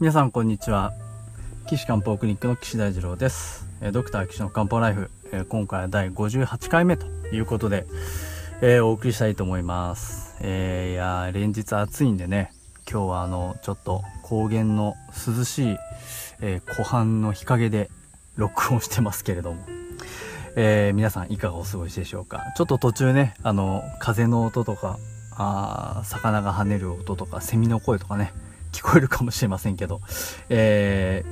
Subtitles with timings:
[0.00, 0.92] 皆さんこんにちは。
[1.66, 3.66] 岸漢方クリニックの岸大二郎です。
[3.92, 5.10] ドクター岸の漢方ライフ
[5.48, 7.84] 今回は第58回目ということで、
[8.62, 12.52] えー、お送りしたいと思います、えー、いや連日暑いんでね
[12.88, 14.94] 今日はあのちょっと高原の
[15.36, 15.76] 涼しい、
[16.42, 17.90] えー、湖畔の日陰で
[18.36, 19.64] 録音してますけれども。
[20.54, 22.44] えー、皆さんいかがお過ごしでしょうか？
[22.56, 24.96] ちょっと途中ねあの風の音とか
[25.32, 28.32] あ魚が跳ねる音とかセミの声とかね
[28.72, 30.00] 聞こえるかもしれませんけど、
[30.48, 31.24] え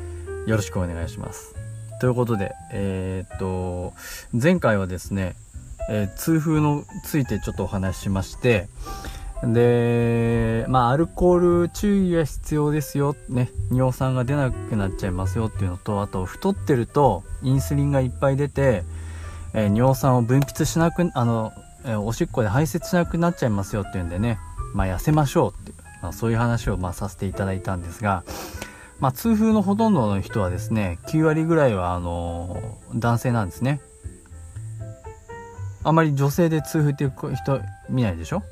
[0.46, 1.54] ー、よろしくお願いします。
[2.00, 3.94] ということで、えー、っと、
[4.32, 5.34] 前回はですね、
[5.88, 8.68] えー、痛風のついてちょっとお話ししまして、
[9.42, 13.14] で、まあ、アルコール注意が必要ですよ。
[13.28, 18.84] ね、尿酸が出なくなっちゃいますよっていうのと、あと、太ってると、インスリンがいっぱい出て、
[19.52, 21.52] えー、尿酸を分泌しなく、あの、
[21.84, 24.38] えー、おしっこで排泄しなくなっちゃいますよっていうんでね、
[24.74, 25.75] まあ、痩せましょうっていう
[26.06, 28.22] まあ、そういう話をまあさせていただいたんですが、
[29.00, 33.80] まあ、痛風のほとんどの人はですね9割ぐらいはあの男性なんですね。
[35.82, 38.44] あまり女性で痛風っていう人見ないでしょ？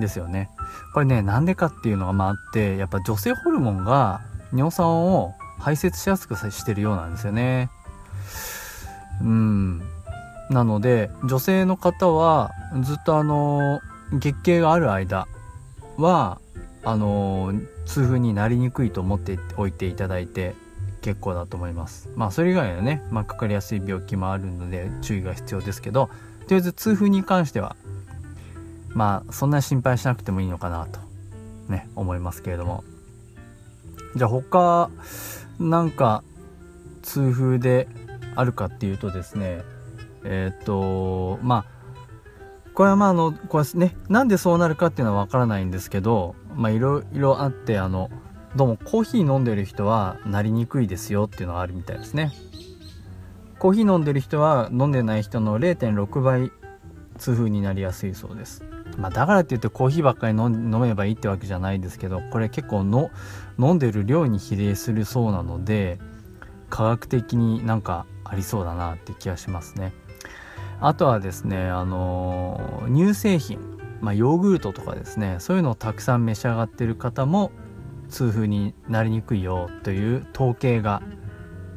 [0.00, 0.48] ですよね。
[0.94, 7.68] これねなんでかっていうのがまああってやっぱ女性ホルモンが尿酸を排泄しやすくしてるようなんですよね。
[9.20, 9.82] うん。
[10.48, 13.80] なので女性の方はずっとあの
[14.12, 15.28] 月経がある間
[15.96, 16.40] は
[16.86, 17.52] あの
[17.84, 20.54] 痛風になりにくいと思っておいていただいて
[21.02, 22.08] 結構だと思います。
[22.14, 27.74] まあそれ以外のね、まあ、かかりやすい病気もあるので注意が必要ですけどとりあえず痛風に関しては
[28.94, 31.00] まあそんな心配しなくてもいいのかなと
[31.68, 32.84] ね思いますけれども。
[34.14, 34.88] じゃあ他
[35.58, 36.22] なんか
[37.02, 37.88] 痛風で
[38.36, 39.64] あるかっていうとですね
[40.24, 41.76] えっ、とまあ
[42.74, 48.10] これはまああのこれねなんでそうなるかっていうのは分からないんですけどまあいろいろあってあの
[48.56, 52.32] どうもコーヒー飲んでる人はなりにくいですよっていうのがあるみたいですね。
[53.58, 56.52] コーヒー飲んでる人は飲んでない人の0.6倍
[57.18, 58.64] 痛風になりやすいそうです。
[58.98, 63.10] まあ、だからって言ってコーヒーばっかり飲めばいいってわけじゃないですけどこれ結構の
[63.58, 65.98] 飲んでる量に比例するそうなので
[66.70, 69.92] 科学的になんかありそうだなって気がしますね。
[70.80, 77.50] あとはですねあの乳製品、まあ、ヨーグルトとかですねそういうのをたくさん召し上がってる方も
[78.08, 81.02] 痛風になりにくいよという統計が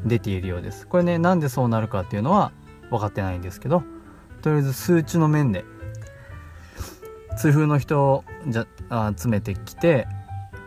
[0.06, 0.88] 出ているようです。
[0.88, 2.52] これねなんでそうなるかっていうのは
[2.90, 3.84] 分かってないんですけど
[4.41, 5.66] とりあえず数値の面で
[7.38, 10.07] 痛風の人をじゃあ集めてきて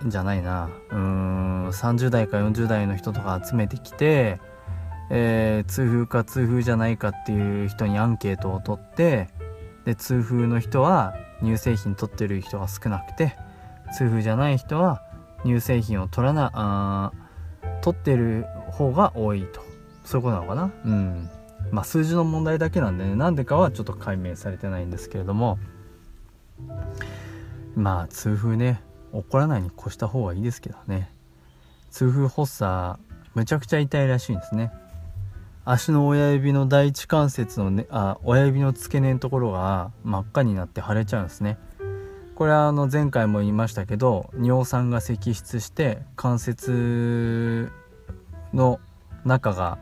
[0.06, 4.40] じゃないなうーん30代か40代の人とか集めてきて
[5.14, 9.28] えー、痛風か痛風じゃないかっていう人にアンケートを取って
[9.84, 13.36] で痛風の人は乳製品取ってる人が少なくて
[13.94, 15.02] 痛風じゃない人は
[15.44, 17.12] 乳製品を取らなあ
[17.82, 19.60] 取ってる方が多いと。
[20.04, 20.70] そういうことなのかな？
[20.84, 21.30] うん。
[21.70, 23.14] まあ数字の問題だけなんでね。
[23.14, 25.58] なんでかはちょっと解明されてないんですけれども。
[27.74, 28.82] まあ痛風ね
[29.12, 31.12] 起こらないに越した方がいいですけどね。
[31.90, 33.00] 痛風発作
[33.34, 34.72] むちゃくちゃ痛いらしいんですね。
[35.64, 41.58] 足の親指の第一関節の、ね、あ親指の付け根のところが真っ赤になって腫れちゃうんですね。
[42.34, 47.70] これはあの前回も言いましたけど尿酸が析出して関節
[48.52, 48.80] の
[49.24, 49.78] 中が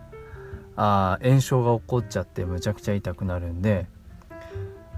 [0.76, 3.86] あ炎症が起こっちゃってむちゃくちゃ痛くなるんで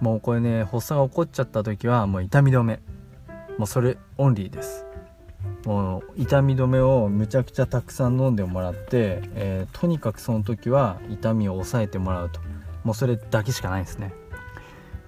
[0.00, 2.80] もうこれね発作が起こっちゃった時はもう痛み止め。
[3.58, 4.86] もうそれオンリーです。
[5.64, 12.40] もう痛み止めをむちゃくちゃたくさん飲んでもらって、えー、とにかくその時は痛みを抑えてもらうと。
[12.84, 14.12] もうそれだけしかないですね。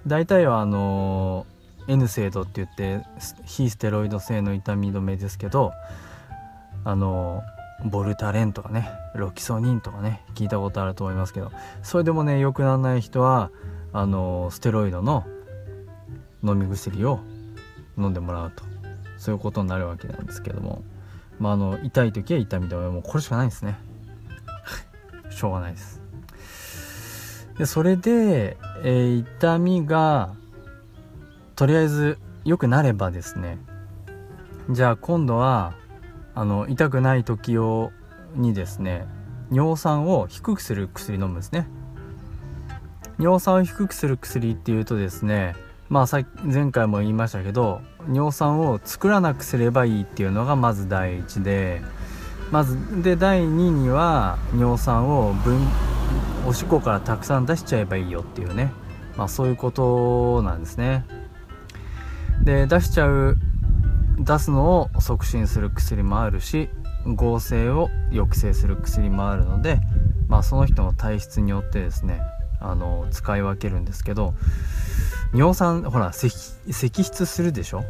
[0.07, 3.01] 大体はあのー、N 精度って言って
[3.45, 5.73] 非ステロイド性の痛み止めですけど
[6.83, 11.51] あのー、ボルタレンとかねロキソニンとかね聞いたことあると思いますけど
[11.81, 13.51] それでもね良くならない人は
[13.93, 15.25] あのステロイドの
[16.43, 17.19] 飲み薬を
[17.97, 18.74] 飲んでもらうと。
[19.25, 20.83] そういうことになるわけなんですけども、
[21.39, 23.75] まあ、あの痛い時は痛み止めもうこれしかないんですね。
[25.31, 25.99] しょうがないです。
[27.57, 30.35] でそれで、えー、痛みが
[31.55, 33.57] とりあえず良くなればですね。
[34.69, 35.73] じゃあ今度は
[36.35, 37.91] あの痛くない時用
[38.35, 39.07] にですね
[39.51, 41.67] 尿酸を低くする薬飲むんですね。
[43.17, 45.55] 尿酸を低くする薬っていうとですね
[45.89, 51.81] まあさ前回も言いましたけど尿酸を作らなくすればいいっていうのがまず第一で
[52.51, 55.59] まずで第2には尿酸を分
[56.47, 58.71] おしっこからたくさん出しちゃえばいいよっていうね。
[59.17, 61.05] まあそういうことなんですね。
[62.43, 63.37] で出しちゃう
[64.19, 66.69] 出すのを促進する薬もあるし
[67.05, 69.79] 合成を抑制する薬もあるので、
[70.27, 72.21] まあ、その人の体質によってですね
[72.59, 74.33] あの使い分けるんですけど
[75.33, 77.83] 尿酸ほら析出するでしょ？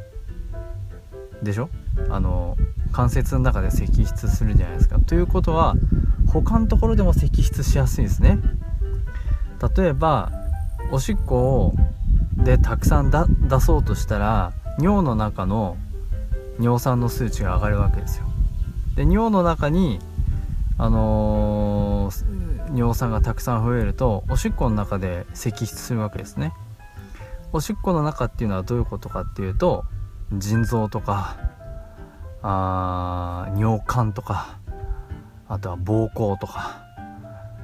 [1.43, 1.69] でしょ？
[2.09, 2.57] あの
[2.91, 4.99] 関節の中で析出するじゃないですか。
[4.99, 5.75] ということは
[6.27, 8.39] 他のところでも析出しやすいですね。
[9.77, 10.31] 例えば
[10.91, 11.73] おしっこ
[12.35, 15.77] でたくさん出そうとしたら尿の中の
[16.59, 18.25] 尿酸の数値が上がるわけですよ。
[18.95, 19.99] で尿の中に
[20.77, 26.53] あのー、尿酸がたくさん増えるとおしっこの中で析出するわけですね。
[27.55, 29.85] おしっこの中っていうのはどういうことかっていうと
[30.33, 31.37] 腎臓とか
[32.41, 34.59] あ尿管とか
[35.47, 36.83] あとは膀胱とか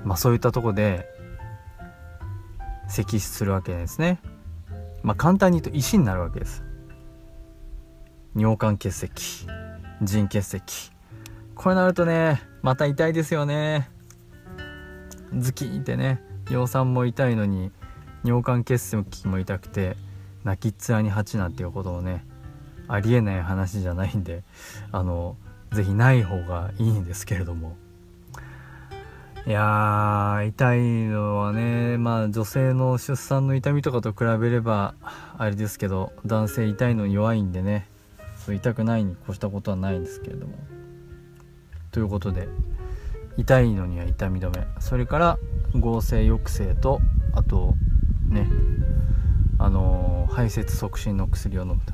[0.05, 1.05] まあそういったとこで
[2.87, 4.21] 析出するわけですね。
[5.03, 6.63] まあ簡単に言うと石になるわけです。
[8.33, 9.45] 尿管結石
[10.01, 10.93] 腎結石。
[11.53, 13.89] これなるとねまた痛いですよね。
[15.37, 17.73] ズキーってね尿酸も痛いのに
[18.23, 19.95] 尿管結石も痛くて
[20.43, 22.25] 泣きっ面に蜂なんていうことをね
[22.87, 24.43] ありえない話じゃないんで
[24.91, 25.37] あの
[25.71, 27.77] 是非ない方がいいんですけれども。
[29.47, 34.93] いや痛いのはねまあ女性の出産の痛みとかと比べれば
[35.35, 37.87] あれですけど男性痛いの弱いんでね
[38.45, 40.53] そう痛くないに越したことはないんですけれども。
[41.91, 42.47] ということで
[43.37, 44.67] 痛いのには痛み止め。
[44.79, 45.39] それから
[45.73, 47.01] 合成抑制と
[47.33, 47.73] あと
[48.31, 48.47] ね。
[49.59, 51.93] あのー、排泄促進の薬を飲むと。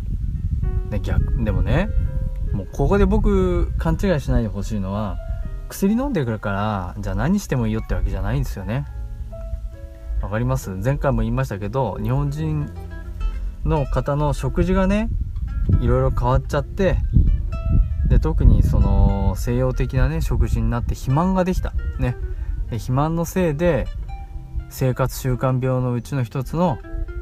[0.90, 1.90] で逆でもね
[2.54, 5.18] もうここで僕勘違いしないでほしいのは
[5.68, 8.86] 薬飲んでくるからじゃあ何してもいいよってわけじゃないんですよね。
[10.22, 10.70] わかります？
[10.72, 12.72] 前回も言いましたけど日本人
[13.66, 15.10] の方の食事がね
[15.82, 16.98] いろいろ変わっちゃって
[18.08, 21.74] で特にその西洋的なね食事になって肥満ができた。
[22.00, 22.16] ね。
[22.70, 23.88] 肥満のせいで
[24.70, 26.78] 生活習慣病のうちの一つの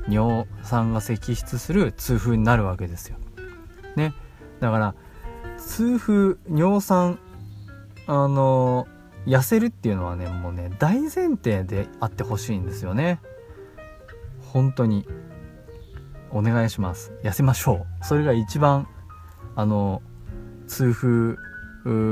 [0.08, 3.18] 尿酸が析出する痛風になるわけですよ。
[3.96, 4.14] ね。
[4.60, 4.96] だから
[5.58, 7.20] 痛風尿酸
[8.08, 8.88] あの
[9.26, 13.20] 痩せるっていうのはねもうね大前提であってほしいんですよね。
[14.54, 15.08] 本当に。
[16.32, 17.14] お願いします。
[17.24, 18.06] 痩せましょう。
[18.06, 18.90] それが一番
[19.56, 20.02] あの
[20.68, 21.38] 痛風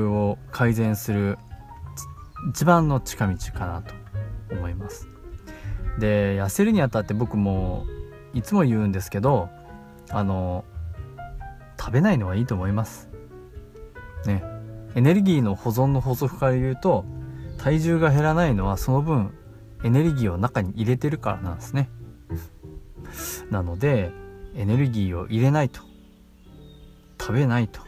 [0.08, 1.38] を改善する
[2.50, 3.94] 一番の近道かなと
[4.52, 5.13] 思います。
[6.00, 7.86] で痩せるにあたって僕も
[8.34, 9.50] いつも言うんですけど
[10.10, 10.66] あの
[11.80, 13.10] 食べないのはいいと思います。
[14.26, 14.44] ね。
[14.96, 17.04] エネルギーの保存の法則から言うと
[17.58, 19.34] 体重が減らないのはその分
[19.84, 21.90] エネルギーを中に入れてるからなんですね。
[23.50, 24.12] なので
[24.56, 25.82] エネルギーを入れないと。
[27.20, 27.82] 食べないと。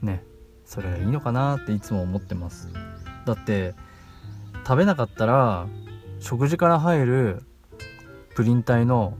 [0.00, 0.24] ね。
[0.64, 2.70] それがいいのかなっていつも思ってます。
[3.26, 3.74] だって
[4.66, 5.66] 食べなかったら
[6.22, 7.42] 食事から入る
[8.34, 9.18] プリン体の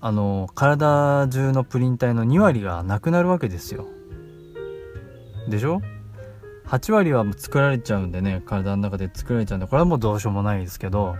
[0.00, 3.86] あの体中のプリン体の2割がなくなるわけですよ。
[5.48, 5.80] でしょ
[6.66, 11.16] ？8割は作られちゃうんでね体の中で作られちゃうんでこれはもうどうしようもないですけど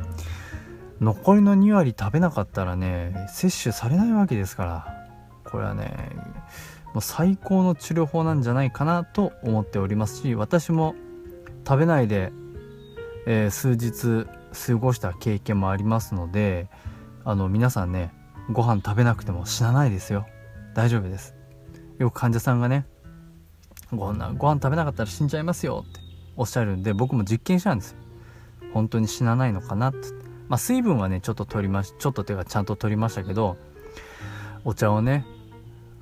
[1.01, 5.01] 残りの2割食べなかったらね摂取されないわけですから。
[5.45, 6.11] これはね
[6.93, 10.95] もう最高の治療法なんじゃないかなと思っておりますし私も
[11.67, 12.33] 食べないで、
[13.27, 14.27] えー、数日
[14.67, 16.69] 過ごした経験もありますので
[17.25, 18.13] あの皆さんね
[18.51, 20.27] ご飯食べなくても死なないですよ。
[20.75, 21.35] 大丈夫です。
[21.99, 22.87] よく患者さんがね
[23.93, 26.01] ご飯ご飯食べなかったら死んじゃいますよって
[26.37, 27.99] おっしゃるんで僕も実験したんですよ。
[28.73, 30.25] 本当に死なないのかなって。
[30.49, 33.57] まあ水分はねちょっと取りましちょっとっていうかちゃんと取りましたけど
[34.65, 35.25] お茶をね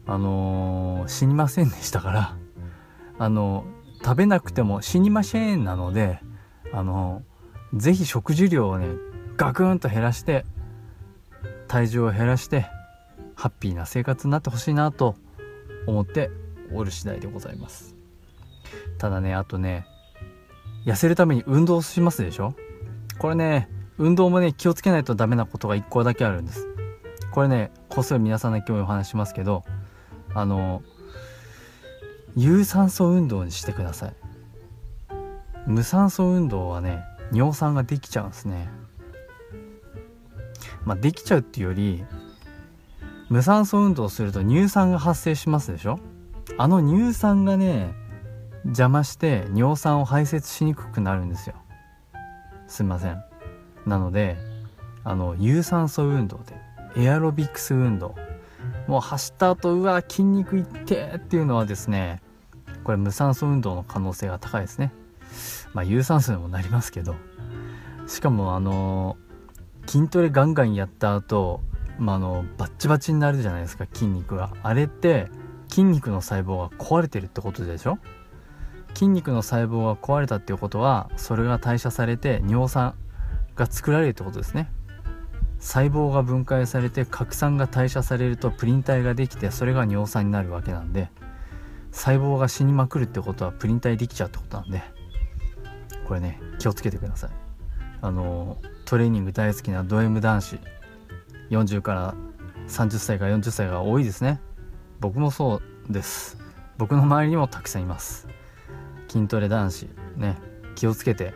[0.07, 2.37] あのー、死にませんでしたから
[3.19, 6.19] あのー、食べなくても死にませんなので
[6.73, 7.23] あの、
[7.75, 8.87] ぜひ食事量をね
[9.37, 10.45] ガクンと減らして
[11.69, 12.67] 体重を減らして
[13.35, 15.17] ハッピーな生活になってほしいなと
[15.87, 16.31] 思って
[16.73, 17.97] おる次第でございます。
[18.99, 19.87] ただねあとね
[20.87, 22.55] 痩せるために運動しますでしょ？
[23.19, 26.69] これね運動もね気をつけないとダメなことが1個だけあるんです。
[27.33, 29.64] これねこっそり皆さんの今日お話しますけど
[30.35, 30.83] あの
[32.37, 34.14] 有酸素運動にしてください。
[35.66, 38.69] 無酸素運動はね尿酸ができちゃうんですね。
[40.85, 42.04] まあできちゃうっていうより
[43.28, 45.99] 無酸素運動すると乳酸が発生しますでしょ？
[46.59, 47.95] あの乳酸がね
[48.64, 51.57] 邪魔して尿酸を排泄しにくくなるんですよ。
[52.66, 53.23] すいません。
[53.87, 54.37] なので
[55.04, 58.14] あの有酸素運動でエアロビクス運動。
[58.87, 62.21] もう走った後うわ筋肉いってっていうのはですね
[62.85, 64.92] これ無酸素運動の可能性が高いですね。
[65.73, 67.15] まあ有酸素にもなりますけど
[68.07, 69.17] しかもあの
[69.87, 71.61] 筋トレガンガンやった後、
[71.99, 74.53] まあ、あのバッチバチになるじゃないですか筋肉が。
[74.62, 75.29] あれって
[75.69, 77.99] 筋肉の細胞が壊れてるってことでしょ？
[78.95, 82.95] 筋肉の細胞が壊れたっていうことはそれが代謝されて尿酸
[83.57, 84.71] が作られるってことですね。
[85.59, 91.09] 細胞が分解されて核酸が代謝されるとプリン体ができてそれが尿酸になるわけなんで
[91.93, 94.83] 細胞が死にまくるってことはプリン体できちゃうってことなんで。
[96.12, 97.31] これね気をつけてください。
[98.02, 100.59] あのトレーニング大好きなド M 男子
[101.49, 102.14] 40から
[102.69, 104.38] 30歳から40歳が多いですね。
[105.00, 106.37] 僕もそうです。
[106.76, 108.28] 僕の周りにもたくさんいます。
[109.09, 109.88] 筋トレ男子
[110.19, 110.37] ね
[110.75, 111.33] 気をつけて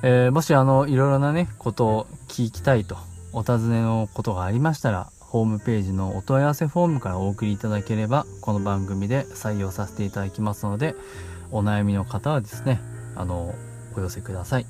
[0.04, 2.98] えー、もしあのいろいろなねことを聞きたいと
[3.34, 10.94] お尋ねのことがありましたらホームページのお問い合わせフォームからお送りいただければこの番組で採用させていただきますので
[11.52, 12.80] お悩みの方はですね
[13.16, 13.56] あの
[14.00, 14.66] お寄せください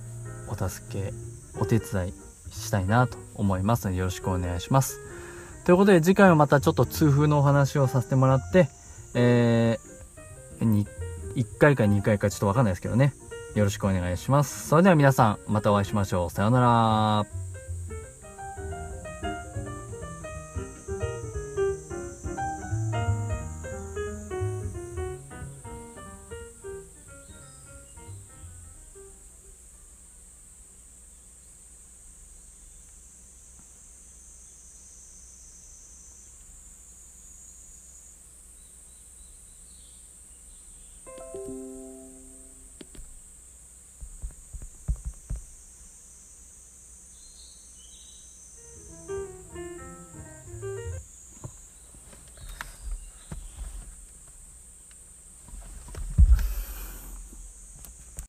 [0.48, 1.13] お助け
[1.60, 2.13] お手伝い
[2.51, 5.00] したいなと思いますのでよろしくお願いします
[5.65, 8.69] ということで次回はまたちょっと痛風のお話をさせてもらって
[9.13, 10.86] えー、
[11.36, 13.13] 1回か2回かちょっとわかんないですけどね
[13.57, 14.67] よろしくお願いします。
[14.67, 16.29] それでは皆さん、またお会いしましょう。
[16.29, 16.60] さような
[17.25, 17.37] ら。